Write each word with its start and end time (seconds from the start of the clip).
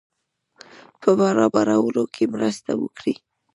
په 1.01 1.09
برابرولو 1.19 2.03
کې 2.13 2.23
مرسته 2.33 2.71
وکړي. 2.81 3.13